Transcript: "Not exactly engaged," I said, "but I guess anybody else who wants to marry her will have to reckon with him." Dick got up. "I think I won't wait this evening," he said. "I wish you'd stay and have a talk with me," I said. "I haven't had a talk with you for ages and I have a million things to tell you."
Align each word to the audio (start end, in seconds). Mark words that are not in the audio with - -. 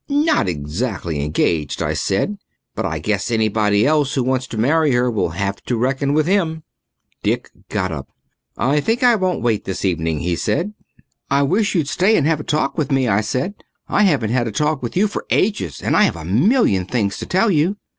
"Not 0.09 0.49
exactly 0.49 1.23
engaged," 1.23 1.79
I 1.83 1.93
said, 1.93 2.37
"but 2.73 2.87
I 2.87 2.97
guess 2.97 3.29
anybody 3.29 3.85
else 3.85 4.15
who 4.15 4.23
wants 4.23 4.47
to 4.47 4.57
marry 4.57 4.93
her 4.93 5.11
will 5.11 5.29
have 5.29 5.61
to 5.65 5.77
reckon 5.77 6.15
with 6.15 6.25
him." 6.25 6.63
Dick 7.21 7.51
got 7.69 7.91
up. 7.91 8.07
"I 8.57 8.79
think 8.79 9.03
I 9.03 9.13
won't 9.13 9.43
wait 9.43 9.65
this 9.65 9.85
evening," 9.85 10.21
he 10.21 10.35
said. 10.35 10.73
"I 11.29 11.43
wish 11.43 11.75
you'd 11.75 11.87
stay 11.87 12.17
and 12.17 12.25
have 12.25 12.39
a 12.39 12.43
talk 12.43 12.79
with 12.79 12.91
me," 12.91 13.07
I 13.07 13.21
said. 13.21 13.53
"I 13.87 14.01
haven't 14.01 14.31
had 14.31 14.47
a 14.47 14.51
talk 14.51 14.81
with 14.81 14.97
you 14.97 15.07
for 15.07 15.27
ages 15.29 15.83
and 15.83 15.95
I 15.95 16.01
have 16.01 16.15
a 16.15 16.25
million 16.25 16.85
things 16.87 17.19
to 17.19 17.27
tell 17.27 17.51
you." 17.51 17.75